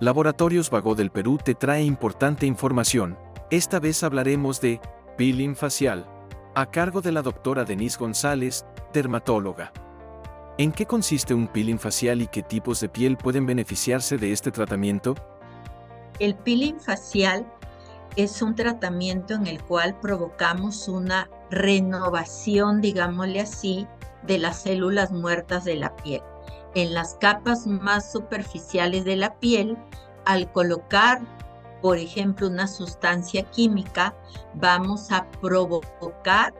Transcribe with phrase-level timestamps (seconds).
[0.00, 3.16] Laboratorios Vago del Perú te trae importante información.
[3.50, 4.80] Esta vez hablaremos de
[5.16, 6.04] peeling facial,
[6.56, 9.72] a cargo de la doctora Denise González, dermatóloga.
[10.58, 14.50] ¿En qué consiste un peeling facial y qué tipos de piel pueden beneficiarse de este
[14.50, 15.14] tratamiento?
[16.18, 17.46] El peeling facial
[18.16, 23.86] es un tratamiento en el cual provocamos una renovación, digámosle así,
[24.26, 26.22] de las células muertas de la piel.
[26.74, 29.78] En las capas más superficiales de la piel,
[30.24, 31.20] al colocar,
[31.80, 34.14] por ejemplo, una sustancia química,
[34.54, 36.54] vamos a provocar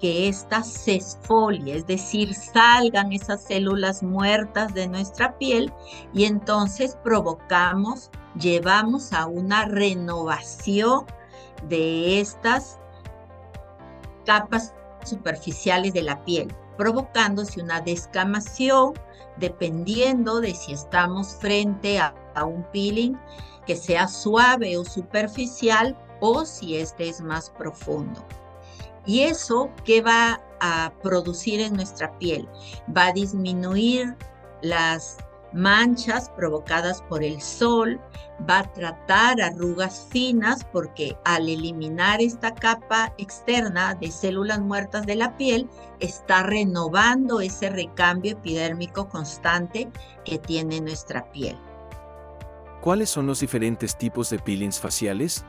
[0.00, 5.72] que ésta se esfolie, es decir, salgan esas células muertas de nuestra piel
[6.14, 11.04] y entonces provocamos, llevamos a una renovación
[11.68, 12.78] de estas
[14.24, 18.94] capas superficiales de la piel, provocándose una descamación
[19.36, 23.18] dependiendo de si estamos frente a, un peeling
[23.66, 28.24] que sea suave o superficial o si este es más profundo.
[29.04, 32.48] ¿Y eso qué va a producir en nuestra piel?
[32.96, 34.16] Va a disminuir
[34.62, 35.18] las
[35.52, 38.00] manchas provocadas por el sol,
[38.48, 45.16] va a tratar arrugas finas porque al eliminar esta capa externa de células muertas de
[45.16, 49.88] la piel, está renovando ese recambio epidérmico constante
[50.24, 51.56] que tiene nuestra piel.
[52.80, 55.44] ¿Cuáles son los diferentes tipos de peelings faciales?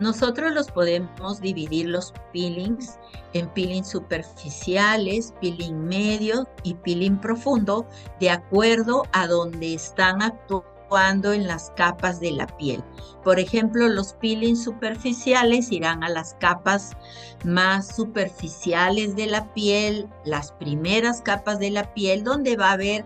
[0.00, 2.98] Nosotros los podemos dividir los peelings
[3.32, 7.86] en peeling superficiales, peeling medio y peeling profundo
[8.18, 12.82] de acuerdo a donde están actuando en las capas de la piel.
[13.22, 16.92] Por ejemplo, los peelings superficiales irán a las capas
[17.44, 23.04] más superficiales de la piel, las primeras capas de la piel donde va a haber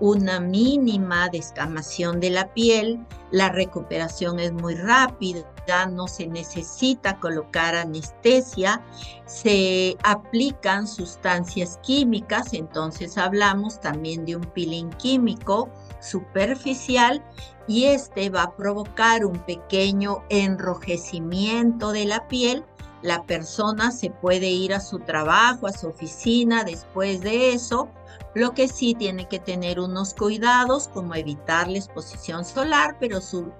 [0.00, 5.44] una mínima descamación de la piel, la recuperación es muy rápida,
[5.86, 8.82] no se necesita colocar anestesia,
[9.26, 17.22] se aplican sustancias químicas, entonces hablamos también de un peeling químico superficial
[17.66, 22.64] y este va a provocar un pequeño enrojecimiento de la piel.
[23.02, 27.88] La persona se puede ir a su trabajo, a su oficina después de eso
[28.34, 33.52] lo que sí tiene que tener unos cuidados como evitar la exposición solar, pero su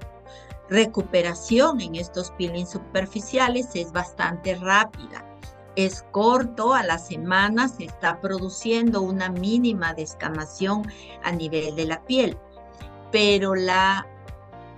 [0.70, 5.26] recuperación en estos peelings superficiales es bastante rápida.
[5.76, 10.90] Es corto, a la semana se está produciendo una mínima descamación
[11.22, 12.38] a nivel de la piel,
[13.12, 14.06] pero la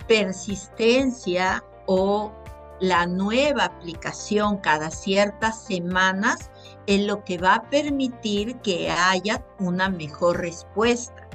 [0.07, 2.31] persistencia o
[2.79, 6.51] la nueva aplicación cada ciertas semanas
[6.85, 11.27] es lo que va a permitir que haya una mejor respuesta,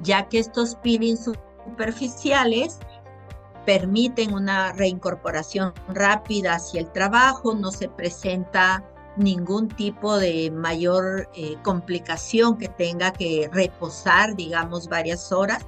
[0.00, 2.78] ya que estos peelings superficiales
[3.68, 8.82] permiten una reincorporación rápida hacia el trabajo, no se presenta
[9.18, 15.66] ningún tipo de mayor eh, complicación que tenga que reposar, digamos, varias horas.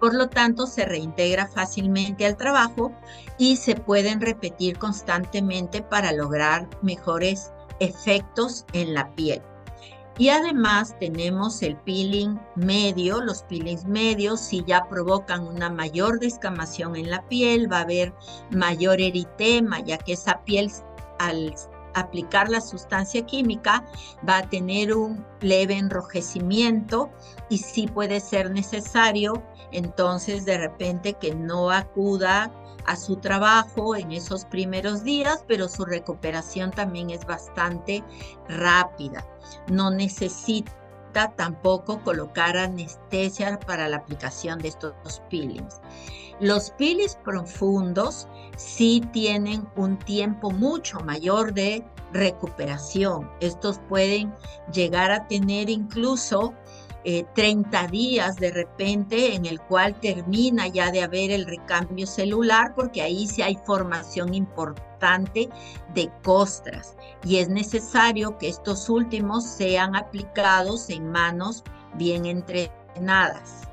[0.00, 2.92] Por lo tanto, se reintegra fácilmente al trabajo
[3.38, 9.40] y se pueden repetir constantemente para lograr mejores efectos en la piel.
[10.18, 16.96] Y además tenemos el peeling medio, los peelings medios, si ya provocan una mayor descamación
[16.96, 18.12] en la piel, va a haber
[18.50, 20.70] mayor eritema, ya que esa piel
[21.18, 21.54] al
[21.94, 23.84] aplicar la sustancia química
[24.28, 27.10] va a tener un leve enrojecimiento
[27.48, 29.42] y sí puede ser necesario
[29.72, 32.52] entonces de repente que no acuda
[32.86, 38.02] a su trabajo en esos primeros días, pero su recuperación también es bastante
[38.48, 39.24] rápida.
[39.68, 40.72] No necesita
[41.36, 45.80] tampoco colocar anestesia para la aplicación de estos peelings.
[46.40, 53.30] Los peelings profundos sí tienen un tiempo mucho mayor de recuperación.
[53.40, 54.34] Estos pueden
[54.72, 56.54] llegar a tener incluso
[57.34, 62.74] 30 eh, días de repente en el cual termina ya de haber el recambio celular
[62.76, 65.48] porque ahí sí hay formación importante
[65.94, 71.64] de costras y es necesario que estos últimos sean aplicados en manos
[71.94, 73.71] bien entrenadas.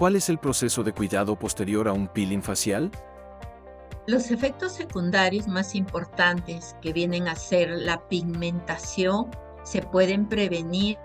[0.00, 2.90] ¿Cuál es el proceso de cuidado posterior a un peeling facial?
[4.06, 9.30] Los efectos secundarios más importantes que vienen a ser la pigmentación
[9.62, 10.96] se pueden prevenir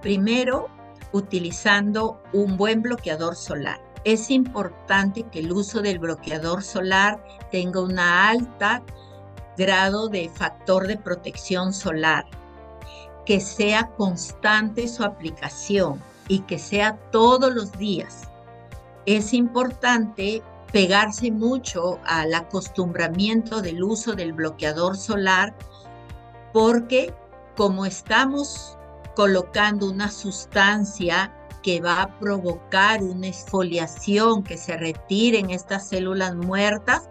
[0.00, 0.68] Primero,
[1.12, 3.78] utilizando un buen bloqueador solar.
[4.04, 8.82] Es importante que el uso del bloqueador solar tenga un alta
[9.58, 12.24] grado de factor de protección solar,
[13.26, 18.28] que sea constante su aplicación y que sea todos los días.
[19.06, 20.42] es importante
[20.72, 25.54] pegarse mucho al acostumbramiento del uso del bloqueador solar
[26.52, 27.12] porque
[27.56, 28.76] como estamos
[29.14, 31.32] colocando una sustancia
[31.62, 37.08] que va a provocar una exfoliación, que se retiren estas células muertas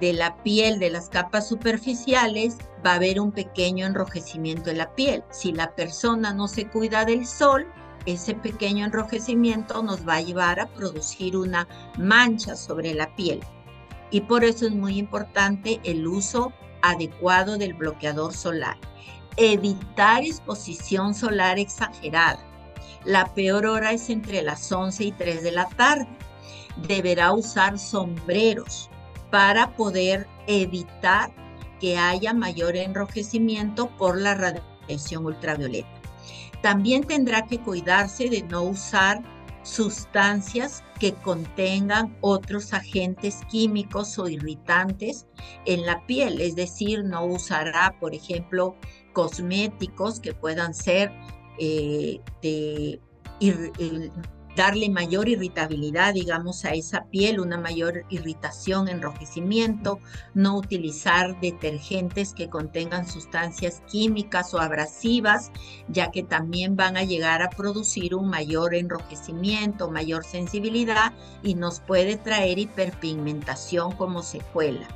[0.00, 4.94] de la piel, de las capas superficiales, va a haber un pequeño enrojecimiento en la
[4.94, 5.24] piel.
[5.30, 7.66] Si la persona no se cuida del sol,
[8.12, 11.68] ese pequeño enrojecimiento nos va a llevar a producir una
[11.98, 13.40] mancha sobre la piel.
[14.10, 18.78] Y por eso es muy importante el uso adecuado del bloqueador solar.
[19.36, 22.42] Evitar exposición solar exagerada.
[23.04, 26.08] La peor hora es entre las 11 y 3 de la tarde.
[26.86, 28.88] Deberá usar sombreros
[29.30, 31.30] para poder evitar
[31.78, 35.97] que haya mayor enrojecimiento por la radiación ultravioleta.
[36.62, 39.22] También tendrá que cuidarse de no usar
[39.62, 45.26] sustancias que contengan otros agentes químicos o irritantes
[45.66, 48.76] en la piel, es decir, no usará, por ejemplo,
[49.12, 51.12] cosméticos que puedan ser
[51.58, 53.00] eh, de
[54.56, 60.00] darle mayor irritabilidad, digamos, a esa piel, una mayor irritación, enrojecimiento,
[60.34, 65.52] no utilizar detergentes que contengan sustancias químicas o abrasivas,
[65.88, 71.12] ya que también van a llegar a producir un mayor enrojecimiento, mayor sensibilidad
[71.42, 74.88] y nos puede traer hiperpigmentación como secuela.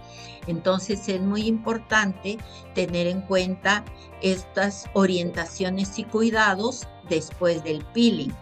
[0.49, 2.39] Entonces es muy importante
[2.75, 3.85] tener en cuenta
[4.23, 8.33] estas orientaciones y cuidados después del peeling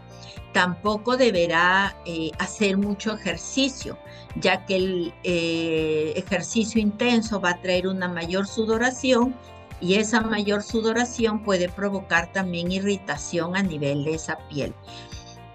[0.53, 3.99] tampoco deberá eh, hacer mucho ejercicio,
[4.37, 9.35] ya que el eh, ejercicio intenso va a traer una mayor sudoración
[9.81, 14.75] y esa mayor sudoración puede provocar también irritación a nivel de esa piel.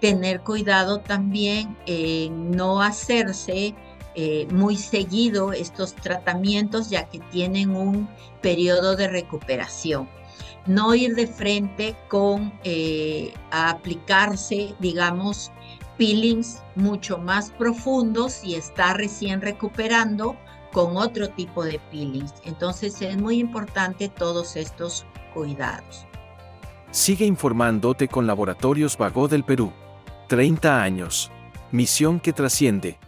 [0.00, 3.74] Tener cuidado también en no hacerse
[4.14, 8.08] eh, muy seguido estos tratamientos ya que tienen un
[8.40, 10.08] periodo de recuperación
[10.66, 15.52] no ir de frente con eh, aplicarse, digamos,
[15.96, 20.36] peelings mucho más profundos y está recién recuperando
[20.72, 22.34] con otro tipo de peelings.
[22.44, 26.06] Entonces es muy importante todos estos cuidados.
[26.90, 29.72] Sigue informándote con Laboratorios Vago del Perú.
[30.28, 31.30] 30 años.
[31.70, 32.98] Misión que trasciende.